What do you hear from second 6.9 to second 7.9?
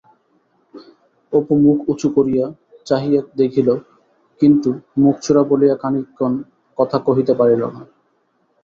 কহিতে পারিল না।